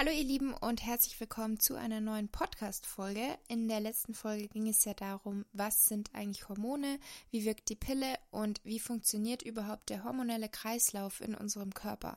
[0.00, 3.36] Hallo ihr Lieben und herzlich willkommen zu einer neuen Podcast-Folge.
[3.48, 6.98] In der letzten Folge ging es ja darum, was sind eigentlich Hormone,
[7.30, 12.16] wie wirkt die Pille und wie funktioniert überhaupt der hormonelle Kreislauf in unserem Körper.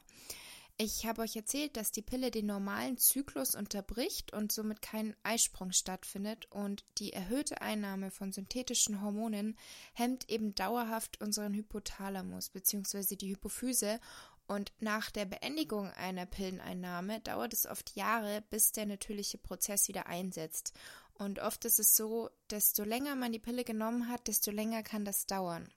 [0.77, 5.71] Ich habe euch erzählt, dass die Pille den normalen Zyklus unterbricht und somit kein Eisprung
[5.71, 9.55] stattfindet und die erhöhte Einnahme von synthetischen Hormonen
[9.93, 13.15] hemmt eben dauerhaft unseren Hypothalamus bzw.
[13.15, 13.99] die Hypophyse
[14.47, 20.07] und nach der Beendigung einer Pilleneinnahme dauert es oft Jahre, bis der natürliche Prozess wieder
[20.07, 20.73] einsetzt.
[21.15, 25.05] Und oft ist es so, desto länger man die Pille genommen hat, desto länger kann
[25.05, 25.69] das dauern.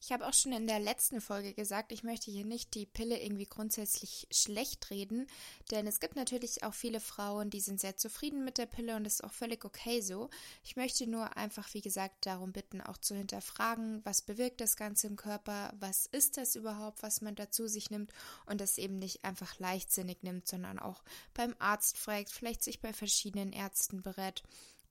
[0.00, 3.20] Ich habe auch schon in der letzten Folge gesagt, ich möchte hier nicht die Pille
[3.20, 5.26] irgendwie grundsätzlich schlecht reden,
[5.70, 9.04] denn es gibt natürlich auch viele Frauen, die sind sehr zufrieden mit der Pille und
[9.04, 10.28] das ist auch völlig okay so.
[10.62, 15.06] Ich möchte nur einfach, wie gesagt, darum bitten, auch zu hinterfragen, was bewirkt das Ganze
[15.06, 18.12] im Körper, was ist das überhaupt, was man dazu sich nimmt
[18.44, 21.02] und das eben nicht einfach leichtsinnig nimmt, sondern auch
[21.32, 24.42] beim Arzt fragt, vielleicht sich bei verschiedenen Ärzten berät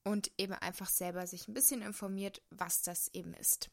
[0.03, 3.69] und eben einfach selber sich ein bisschen informiert, was das eben ist.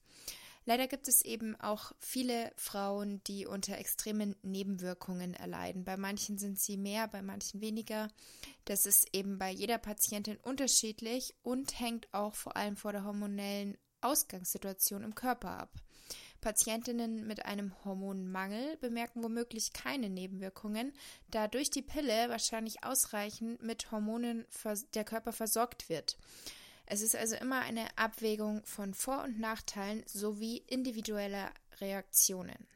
[0.64, 5.84] Leider gibt es eben auch viele Frauen, die unter extremen Nebenwirkungen erleiden.
[5.84, 8.08] Bei manchen sind sie mehr, bei manchen weniger.
[8.64, 13.76] Das ist eben bei jeder Patientin unterschiedlich und hängt auch vor allem vor der hormonellen
[14.00, 15.70] Ausgangssituation im Körper ab.
[16.40, 20.92] Patientinnen mit einem Hormonmangel bemerken womöglich keine Nebenwirkungen,
[21.30, 24.44] da durch die Pille wahrscheinlich ausreichend mit Hormonen
[24.94, 26.18] der Körper versorgt wird.
[26.92, 32.68] Es ist also immer eine Abwägung von Vor- und Nachteilen sowie individueller Reaktionen.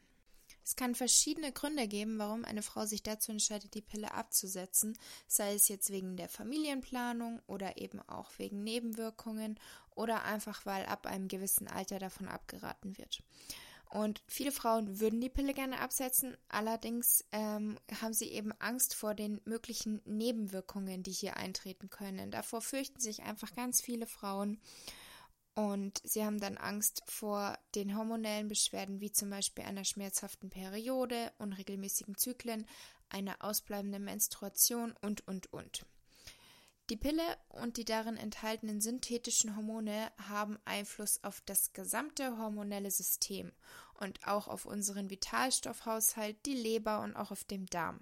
[0.65, 4.97] Es kann verschiedene Gründe geben, warum eine Frau sich dazu entscheidet, die Pille abzusetzen,
[5.29, 9.61] sei es jetzt wegen der Familienplanung oder eben auch wegen Nebenwirkungen
[9.95, 13.23] oder einfach weil ab einem gewissen Alter davon abgeraten wird.
[13.91, 19.15] Und viele Frauen würden die Pille gerne absetzen, allerdings ähm, haben sie eben Angst vor
[19.15, 22.31] den möglichen Nebenwirkungen, die hier eintreten können.
[22.31, 24.61] Davor fürchten sich einfach ganz viele Frauen
[25.57, 31.33] und sie haben dann Angst vor den hormonellen Beschwerden, wie zum Beispiel einer schmerzhaften Periode,
[31.39, 32.67] unregelmäßigen Zyklen,
[33.09, 35.87] einer ausbleibenden Menstruation und, und, und.
[36.89, 43.51] Die Pille und die darin enthaltenen synthetischen Hormone haben Einfluss auf das gesamte hormonelle System
[43.95, 48.01] und auch auf unseren Vitalstoffhaushalt, die Leber und auch auf den Darm.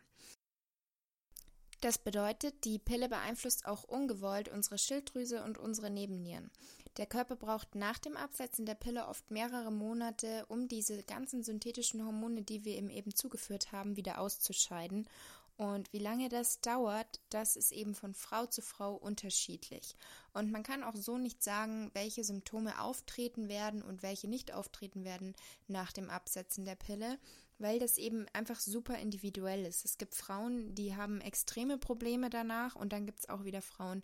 [1.80, 6.50] Das bedeutet, die Pille beeinflusst auch ungewollt unsere Schilddrüse und unsere Nebennieren.
[6.96, 12.04] Der Körper braucht nach dem Absetzen der Pille oft mehrere Monate, um diese ganzen synthetischen
[12.04, 15.08] Hormone, die wir ihm eben zugeführt haben, wieder auszuscheiden
[15.56, 19.94] und wie lange das dauert, das ist eben von Frau zu Frau unterschiedlich.
[20.32, 25.04] Und man kann auch so nicht sagen, welche Symptome auftreten werden und welche nicht auftreten
[25.04, 25.34] werden
[25.68, 27.20] nach dem Absetzen der Pille,
[27.58, 29.84] weil das eben einfach super individuell ist.
[29.84, 34.02] Es gibt Frauen, die haben extreme Probleme danach und dann gibt es auch wieder Frauen,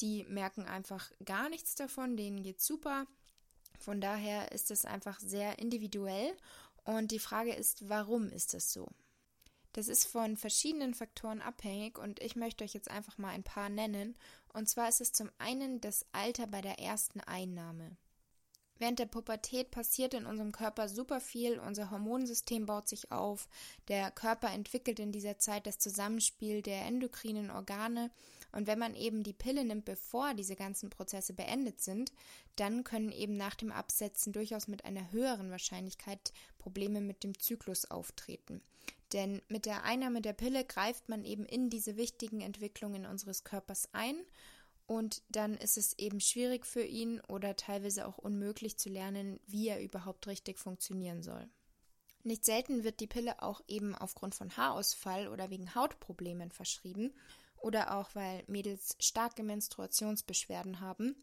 [0.00, 3.06] die merken einfach gar nichts davon, denen geht super.
[3.80, 6.36] Von daher ist es einfach sehr individuell
[6.84, 8.88] und die Frage ist, warum ist das so?
[9.72, 13.68] Das ist von verschiedenen Faktoren abhängig und ich möchte euch jetzt einfach mal ein paar
[13.68, 14.16] nennen.
[14.52, 17.96] Und zwar ist es zum einen das Alter bei der ersten Einnahme.
[18.78, 23.48] Während der Pubertät passiert in unserem Körper super viel, unser Hormonsystem baut sich auf,
[23.88, 28.10] der Körper entwickelt in dieser Zeit das Zusammenspiel der endokrinen Organe
[28.52, 32.12] und wenn man eben die Pille nimmt, bevor diese ganzen Prozesse beendet sind,
[32.56, 37.90] dann können eben nach dem Absetzen durchaus mit einer höheren Wahrscheinlichkeit Probleme mit dem Zyklus
[37.90, 38.62] auftreten.
[39.12, 43.88] Denn mit der Einnahme der Pille greift man eben in diese wichtigen Entwicklungen unseres Körpers
[43.92, 44.16] ein
[44.86, 49.68] und dann ist es eben schwierig für ihn oder teilweise auch unmöglich zu lernen, wie
[49.68, 51.48] er überhaupt richtig funktionieren soll.
[52.24, 57.12] Nicht selten wird die Pille auch eben aufgrund von Haarausfall oder wegen Hautproblemen verschrieben
[57.56, 61.16] oder auch weil Mädels starke Menstruationsbeschwerden haben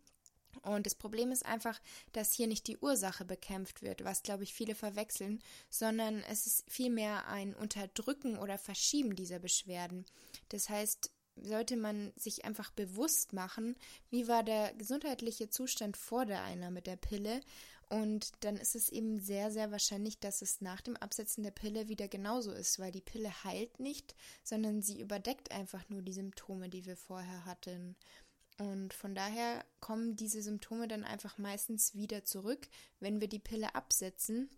[0.63, 1.80] und das Problem ist einfach,
[2.13, 6.66] dass hier nicht die Ursache bekämpft wird, was, glaube ich, viele verwechseln, sondern es ist
[6.69, 10.06] vielmehr ein Unterdrücken oder Verschieben dieser Beschwerden.
[10.50, 11.12] Das heißt,
[11.42, 13.75] sollte man sich einfach bewusst machen,
[14.10, 17.42] wie war der gesundheitliche Zustand vor der Einnahme der Pille
[17.90, 21.90] und dann ist es eben sehr, sehr wahrscheinlich, dass es nach dem Absetzen der Pille
[21.90, 26.69] wieder genauso ist, weil die Pille heilt nicht, sondern sie überdeckt einfach nur die Symptome,
[26.69, 27.95] die wir vorher hatten.
[28.60, 32.68] Und von daher kommen diese Symptome dann einfach meistens wieder zurück,
[33.00, 34.50] wenn wir die Pille absetzen.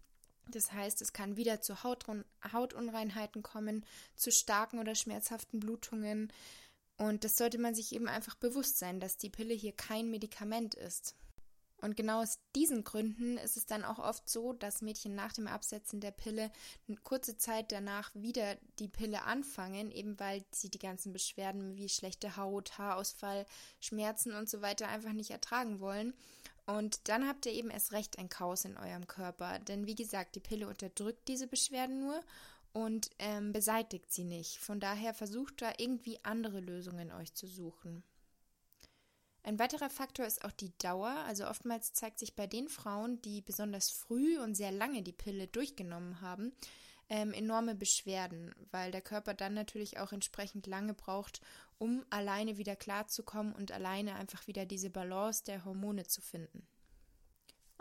[0.47, 6.33] Das heißt, es kann wieder zu Hautunreinheiten kommen, zu starken oder schmerzhaften Blutungen.
[6.97, 10.73] Und das sollte man sich eben einfach bewusst sein, dass die Pille hier kein Medikament
[10.73, 11.15] ist.
[11.81, 15.47] Und genau aus diesen Gründen ist es dann auch oft so, dass Mädchen nach dem
[15.47, 16.51] Absetzen der Pille
[16.87, 21.89] eine kurze Zeit danach wieder die Pille anfangen, eben weil sie die ganzen Beschwerden wie
[21.89, 23.45] schlechte Haut, Haarausfall,
[23.79, 26.13] Schmerzen und so weiter einfach nicht ertragen wollen.
[26.67, 29.57] Und dann habt ihr eben erst recht ein Chaos in eurem Körper.
[29.59, 32.21] Denn wie gesagt, die Pille unterdrückt diese Beschwerden nur
[32.73, 34.57] und ähm, beseitigt sie nicht.
[34.57, 38.03] Von daher versucht da irgendwie andere Lösungen euch zu suchen.
[39.43, 41.09] Ein weiterer Faktor ist auch die Dauer.
[41.25, 45.47] Also oftmals zeigt sich bei den Frauen, die besonders früh und sehr lange die Pille
[45.47, 46.53] durchgenommen haben,
[47.09, 51.41] ähm, enorme Beschwerden, weil der Körper dann natürlich auch entsprechend lange braucht,
[51.79, 56.67] um alleine wieder klarzukommen und alleine einfach wieder diese Balance der Hormone zu finden.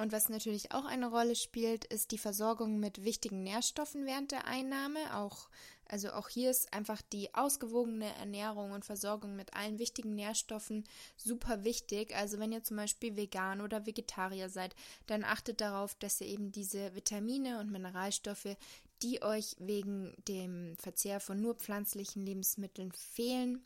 [0.01, 4.47] Und was natürlich auch eine Rolle spielt, ist die Versorgung mit wichtigen Nährstoffen während der
[4.47, 4.99] Einnahme.
[5.15, 5.51] Auch,
[5.85, 10.85] also auch hier ist einfach die ausgewogene Ernährung und Versorgung mit allen wichtigen Nährstoffen
[11.19, 12.17] super wichtig.
[12.17, 14.75] Also wenn ihr zum Beispiel vegan oder Vegetarier seid,
[15.07, 18.57] dann achtet darauf, dass ihr eben diese Vitamine und Mineralstoffe,
[19.03, 23.63] die euch wegen dem Verzehr von nur pflanzlichen Lebensmitteln fehlen,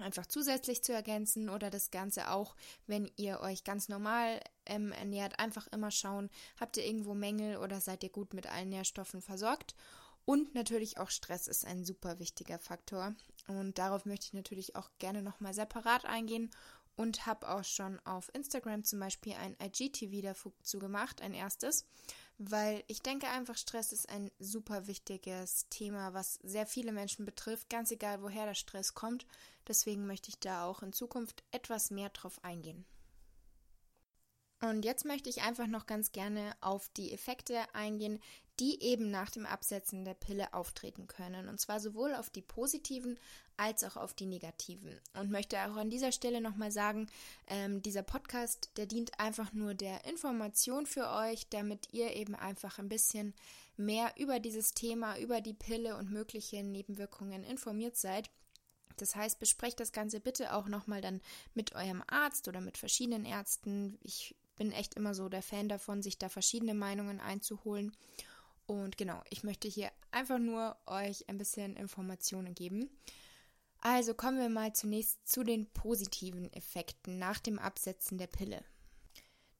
[0.00, 2.56] einfach zusätzlich zu ergänzen oder das Ganze auch,
[2.86, 7.80] wenn ihr euch ganz normal ähm, ernährt, einfach immer schauen, habt ihr irgendwo Mängel oder
[7.80, 9.74] seid ihr gut mit allen Nährstoffen versorgt.
[10.24, 13.14] Und natürlich auch Stress ist ein super wichtiger Faktor.
[13.46, 16.50] Und darauf möchte ich natürlich auch gerne nochmal separat eingehen
[16.96, 21.86] und habe auch schon auf Instagram zum Beispiel ein IGTV dazu gemacht, ein erstes
[22.38, 27.70] weil ich denke einfach, Stress ist ein super wichtiges Thema, was sehr viele Menschen betrifft,
[27.70, 29.26] ganz egal woher der Stress kommt.
[29.68, 32.84] Deswegen möchte ich da auch in Zukunft etwas mehr drauf eingehen.
[34.70, 38.20] Und jetzt möchte ich einfach noch ganz gerne auf die Effekte eingehen,
[38.60, 41.48] die eben nach dem Absetzen der Pille auftreten können.
[41.48, 43.18] Und zwar sowohl auf die positiven
[43.56, 45.00] als auch auf die negativen.
[45.18, 47.08] Und möchte auch an dieser Stelle nochmal sagen,
[47.48, 52.78] ähm, dieser Podcast, der dient einfach nur der Information für euch, damit ihr eben einfach
[52.78, 53.34] ein bisschen
[53.76, 58.30] mehr über dieses Thema, über die Pille und mögliche Nebenwirkungen informiert seid.
[58.96, 61.20] Das heißt, besprecht das Ganze bitte auch nochmal dann
[61.54, 63.98] mit eurem Arzt oder mit verschiedenen Ärzten.
[64.02, 67.92] Ich bin echt immer so der Fan davon, sich da verschiedene Meinungen einzuholen.
[68.66, 72.88] Und genau, ich möchte hier einfach nur euch ein bisschen Informationen geben.
[73.80, 78.64] Also kommen wir mal zunächst zu den positiven Effekten nach dem Absetzen der Pille.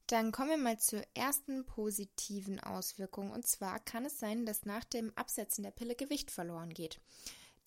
[0.07, 3.31] Dann kommen wir mal zur ersten positiven Auswirkung.
[3.31, 6.99] Und zwar kann es sein, dass nach dem Absetzen der Pille Gewicht verloren geht.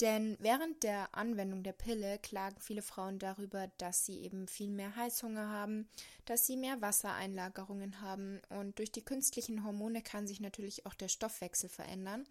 [0.00, 4.95] Denn während der Anwendung der Pille klagen viele Frauen darüber, dass sie eben viel mehr
[4.95, 5.89] Heißhunger haben,
[6.25, 11.09] dass sie mehr Wassereinlagerungen haben und durch die künstlichen Hormone kann sich natürlich auch der
[11.09, 12.27] Stoffwechsel verändern.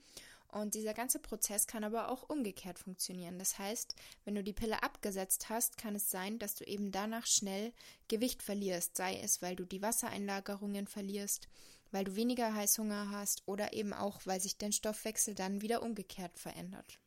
[0.50, 3.38] Und dieser ganze Prozess kann aber auch umgekehrt funktionieren.
[3.38, 7.28] Das heißt, wenn du die Pille abgesetzt hast, kann es sein, dass du eben danach
[7.28, 7.74] schnell
[8.08, 11.50] Gewicht verlierst, sei es, weil du die Wassereinlagerungen verlierst,
[11.92, 16.40] weil du weniger Heißhunger hast oder eben auch, weil sich dein Stoffwechsel dann wieder umgekehrt
[16.40, 16.98] verändert.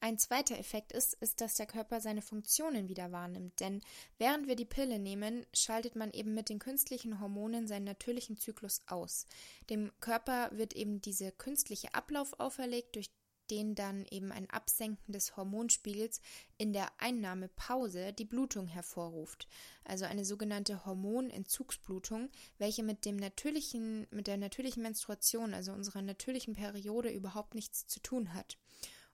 [0.00, 3.80] Ein zweiter Effekt ist, ist, dass der Körper seine Funktionen wieder wahrnimmt, denn
[4.18, 8.82] während wir die Pille nehmen, schaltet man eben mit den künstlichen Hormonen seinen natürlichen Zyklus
[8.86, 9.26] aus.
[9.70, 13.10] Dem Körper wird eben dieser künstliche Ablauf auferlegt, durch
[13.50, 16.20] den dann eben ein Absenken des Hormonspiegels
[16.58, 19.46] in der Einnahmepause die Blutung hervorruft,
[19.84, 26.54] also eine sogenannte Hormonentzugsblutung, welche mit dem natürlichen, mit der natürlichen Menstruation, also unserer natürlichen
[26.54, 28.58] Periode überhaupt nichts zu tun hat.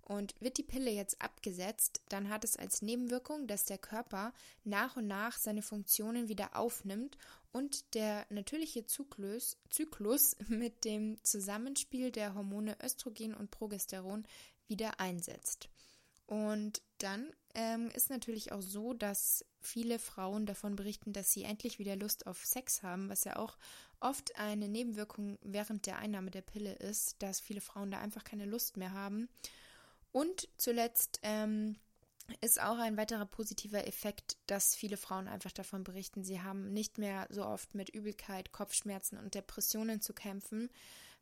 [0.03, 4.33] Und wird die Pille jetzt abgesetzt, dann hat es als Nebenwirkung, dass der Körper
[4.65, 7.17] nach und nach seine Funktionen wieder aufnimmt
[7.53, 14.27] und der natürliche Zyklus, Zyklus mit dem Zusammenspiel der Hormone Östrogen und Progesteron
[14.67, 15.69] wieder einsetzt.
[16.27, 21.79] Und dann ähm, ist natürlich auch so, dass viele Frauen davon berichten, dass sie endlich
[21.79, 23.59] wieder Lust auf Sex haben, was ja auch
[24.01, 28.47] oft eine Nebenwirkung während der Einnahme der Pille ist, dass viele Frauen da einfach keine
[28.47, 29.29] Lust mehr haben.
[30.13, 31.77] Und zuletzt ähm,
[32.41, 36.99] ist auch ein weiterer positiver Effekt, dass viele Frauen einfach davon berichten, sie haben nicht
[36.99, 40.71] mehr so oft mit Übelkeit, Kopfschmerzen und Depressionen zu kämpfen,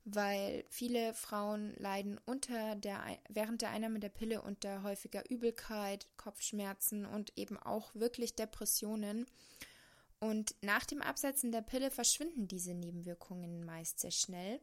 [0.05, 7.07] weil viele Frauen leiden unter der, während der Einnahme der Pille unter häufiger Übelkeit, Kopfschmerzen
[7.07, 9.27] und eben auch wirklich Depressionen.
[10.19, 14.61] Und nach dem Absetzen der Pille verschwinden diese Nebenwirkungen meist sehr schnell.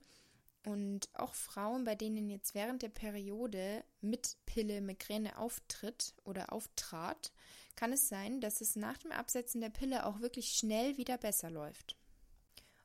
[0.67, 7.31] Und auch Frauen, bei denen jetzt während der Periode mit Pille Migräne auftritt oder auftrat,
[7.77, 11.49] kann es sein, dass es nach dem Absetzen der Pille auch wirklich schnell wieder besser
[11.49, 11.95] läuft.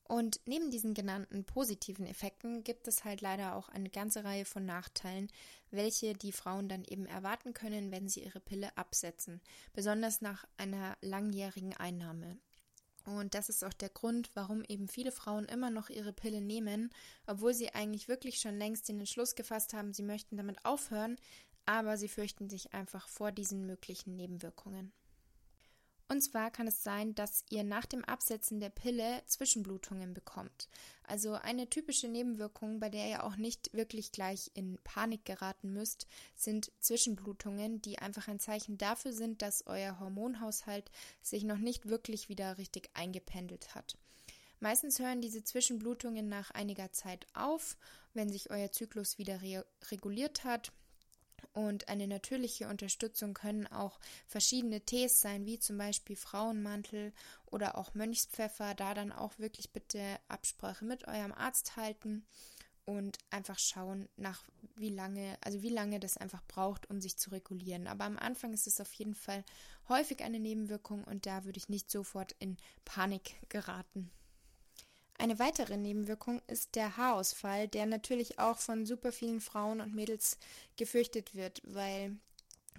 [0.04, 4.64] Und neben diesen genannten positiven Effekten gibt es halt leider auch eine ganze Reihe von
[4.64, 5.26] Nachteilen,
[5.72, 9.40] welche die Frauen dann eben erwarten können, wenn sie ihre Pille absetzen,
[9.72, 12.38] besonders nach einer langjährigen Einnahme.
[13.04, 16.90] Und das ist auch der Grund, warum eben viele Frauen immer noch ihre Pille nehmen,
[17.26, 21.16] obwohl sie eigentlich wirklich schon längst den Entschluss gefasst haben, sie möchten damit aufhören,
[21.66, 24.92] aber sie fürchten sich einfach vor diesen möglichen Nebenwirkungen.
[26.08, 30.68] Und zwar kann es sein, dass ihr nach dem Absetzen der Pille Zwischenblutungen bekommt.
[31.12, 36.06] Also eine typische Nebenwirkung, bei der ihr auch nicht wirklich gleich in Panik geraten müsst,
[36.34, 40.90] sind Zwischenblutungen, die einfach ein Zeichen dafür sind, dass euer Hormonhaushalt
[41.20, 43.98] sich noch nicht wirklich wieder richtig eingependelt hat.
[44.58, 47.76] Meistens hören diese Zwischenblutungen nach einiger Zeit auf,
[48.14, 50.72] wenn sich euer Zyklus wieder re reguliert hat
[51.52, 57.12] und eine natürliche Unterstützung können auch verschiedene Tees sein, wie zum Beispiel Frauenmantel
[57.46, 58.74] oder auch Mönchspfeffer.
[58.74, 62.24] Da dann auch wirklich bitte Absprache mit eurem Arzt halten
[62.84, 64.42] und einfach schauen, nach
[64.76, 67.86] wie lange, also wie lange das einfach braucht, um sich zu regulieren.
[67.86, 69.44] Aber am Anfang ist es auf jeden Fall
[69.88, 74.10] häufig eine Nebenwirkung und da würde ich nicht sofort in Panik geraten.
[75.22, 80.36] Eine weitere Nebenwirkung ist der Haarausfall, der natürlich auch von super vielen Frauen und Mädels
[80.76, 82.16] gefürchtet wird, weil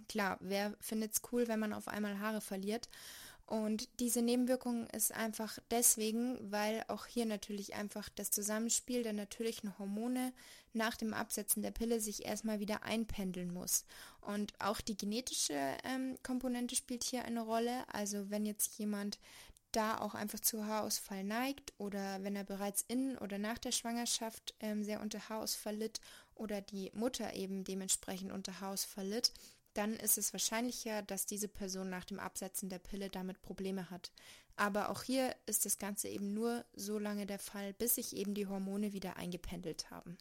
[0.10, 2.90] klar, wer findet es cool, wenn man auf einmal Haare verliert?
[3.46, 9.80] Und diese Nebenwirkung ist einfach deswegen, weil auch hier natürlich einfach das Zusammenspiel der natürlichen
[9.80, 10.34] Hormone
[10.74, 13.86] nach dem Absetzen der Pille sich erstmal wieder einpendeln muss.
[14.20, 17.86] Und auch die genetische ähm, Komponente spielt hier eine Rolle.
[17.88, 19.18] Also wenn jetzt jemand
[19.76, 24.56] da auch einfach zu Haarausfall neigt oder wenn er bereits in oder nach der Schwangerschaft
[24.60, 26.00] ähm, sehr unter Haarausfall litt
[26.36, 29.34] oder die Mutter eben dementsprechend unter Haarausfall litt,
[29.74, 34.12] dann ist es wahrscheinlicher, dass diese Person nach dem Absetzen der Pille damit Probleme hat.
[34.56, 38.36] Aber auch hier ist das Ganze eben nur so lange der Fall, bis sich eben
[38.36, 40.18] die Hormone wieder eingependelt haben.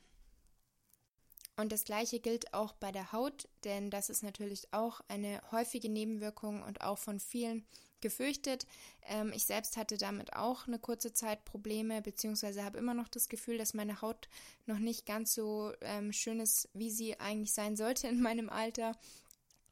[1.56, 5.90] Und das gleiche gilt auch bei der Haut, denn das ist natürlich auch eine häufige
[5.90, 7.66] Nebenwirkung und auch von vielen
[8.00, 8.66] gefürchtet.
[9.06, 13.28] Ähm, ich selbst hatte damit auch eine kurze Zeit Probleme, beziehungsweise habe immer noch das
[13.28, 14.28] Gefühl, dass meine Haut
[14.66, 18.96] noch nicht ganz so ähm, schön ist, wie sie eigentlich sein sollte in meinem Alter.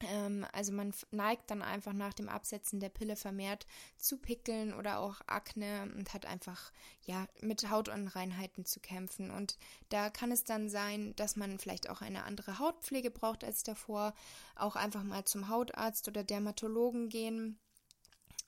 [0.02, 3.66] Ähm, also man neigt dann einfach nach dem Absetzen der Pille vermehrt
[3.96, 9.30] zu Pickeln oder auch Akne und hat einfach ja mit Hautunreinheiten zu kämpfen.
[9.30, 13.62] Und da kann es dann sein, dass man vielleicht auch eine andere Hautpflege braucht als
[13.62, 14.14] davor,
[14.56, 17.58] auch einfach mal zum Hautarzt oder Dermatologen gehen.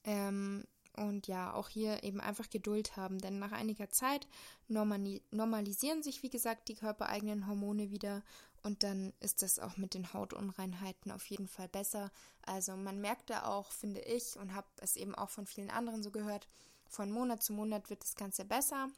[0.04, 0.64] Ähm,
[0.96, 4.28] und ja, auch hier eben einfach Geduld haben, denn nach einiger Zeit
[4.68, 8.22] normalisieren sich, wie gesagt, die körpereigenen Hormone wieder
[8.62, 12.10] und dann ist das auch mit den Hautunreinheiten auf jeden Fall besser.
[12.42, 16.02] Also man merkt da auch, finde ich, und habe es eben auch von vielen anderen
[16.02, 16.48] so gehört,
[16.88, 18.88] von Monat zu Monat wird das Ganze besser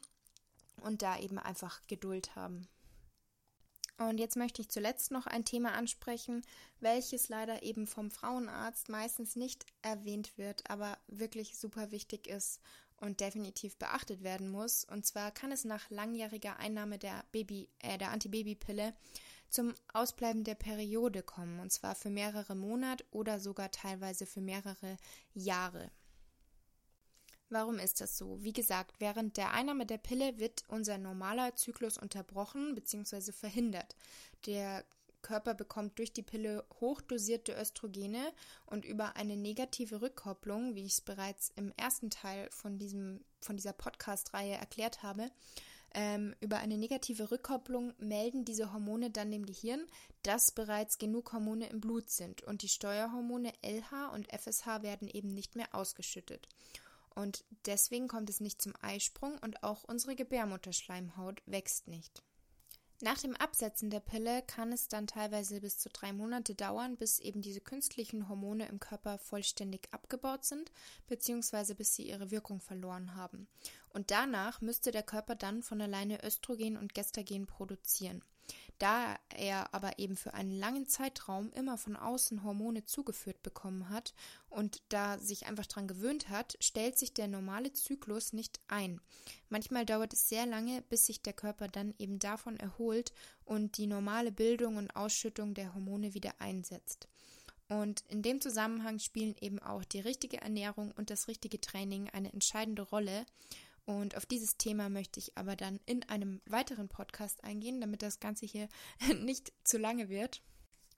[0.81, 2.67] und da eben einfach Geduld haben.
[3.97, 6.45] Und jetzt möchte ich zuletzt noch ein Thema ansprechen,
[6.81, 12.59] welches leider eben vom Frauenarzt meistens nicht erwähnt wird, aber wirklich super wichtig ist
[12.97, 14.83] und definitiv beachtet werden muss.
[14.83, 18.93] Und zwar kann es nach langjähriger Einnahme der Baby, äh, der Antibabypille
[19.49, 24.97] zum Ausbleiben der Periode kommen, und zwar für mehrere Monate oder sogar teilweise für mehrere
[25.33, 25.91] Jahre.
[27.49, 28.43] Warum ist das so?
[28.43, 33.31] Wie gesagt, während der Einnahme der Pille wird unser normaler Zyklus unterbrochen bzw.
[33.31, 33.95] verhindert.
[34.47, 34.83] Der
[35.21, 38.31] Körper bekommt durch die Pille hochdosierte Östrogene
[38.67, 43.57] und über eine negative Rückkopplung, wie ich es bereits im ersten Teil von, diesem, von
[43.57, 45.31] dieser Podcast-Reihe erklärt habe,
[45.95, 49.87] ähm, über eine negative Rückkopplung melden diese Hormone dann dem Gehirn,
[50.23, 55.33] dass bereits genug Hormone im Blut sind und die Steuerhormone LH und FSH werden eben
[55.33, 56.49] nicht mehr ausgeschüttet.
[57.15, 62.23] Und deswegen kommt es nicht zum Eisprung und auch unsere Gebärmutterschleimhaut wächst nicht.
[63.05, 67.19] Nach dem Absetzen der Pille kann es dann teilweise bis zu drei Monate dauern, bis
[67.19, 70.71] eben diese künstlichen Hormone im Körper vollständig abgebaut sind,
[71.05, 73.47] beziehungsweise bis sie ihre Wirkung verloren haben.
[73.89, 78.23] Und danach müsste der Körper dann von alleine Östrogen und Gestagen produzieren.
[78.77, 84.13] Da er aber eben für einen langen Zeitraum immer von außen Hormone zugeführt bekommen hat
[84.49, 88.99] und da sich einfach dran gewöhnt hat, stellt sich der normale Zyklus nicht ein.
[89.49, 93.13] Manchmal dauert es sehr lange, bis sich der Körper dann eben davon erholt
[93.45, 97.07] und die normale Bildung und Ausschüttung der Hormone wieder einsetzt.
[97.67, 102.31] Und in dem Zusammenhang spielen eben auch die richtige Ernährung und das richtige Training eine
[102.31, 103.25] entscheidende Rolle.
[103.85, 108.19] Und auf dieses Thema möchte ich aber dann in einem weiteren Podcast eingehen, damit das
[108.19, 108.67] Ganze hier
[109.21, 110.41] nicht zu lange wird.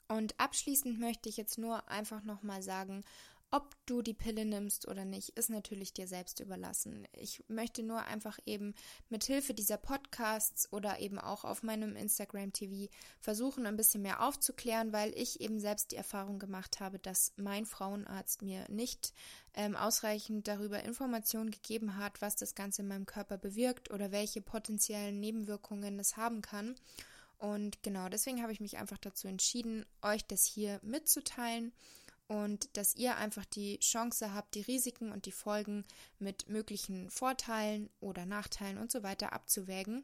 [0.07, 3.03] Und abschließend möchte ich jetzt nur einfach nochmal sagen,
[3.49, 7.07] Ob du die Pille nimmst oder nicht, ist natürlich dir selbst überlassen.
[7.13, 8.75] Ich möchte nur einfach eben
[9.07, 12.91] mit Hilfe dieser Podcasts oder eben auch auf meinem Instagram TV
[13.21, 17.65] versuchen, ein bisschen mehr aufzuklären, weil ich eben selbst die Erfahrung gemacht habe, dass mein
[17.65, 19.13] Frauenarzt mir nicht
[19.57, 24.39] ähm, ausreichend darüber Informationen gegeben hat, was das Ganze in meinem Körper bewirkt oder welche
[24.39, 26.75] potenziellen Nebenwirkungen es haben kann.
[27.39, 31.73] Und genau deswegen habe ich mich einfach dazu entschieden, euch das hier mitzuteilen
[32.27, 35.85] und dass ihr einfach die Chance habt, die Risiken und die Folgen
[36.19, 40.03] mit möglichen Vorteilen oder Nachteilen und so weiter abzuwägen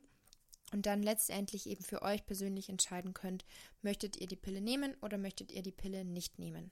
[0.71, 3.45] und dann letztendlich eben für euch persönlich entscheiden könnt,
[3.83, 6.71] möchtet ihr die Pille nehmen oder möchtet ihr die Pille nicht nehmen.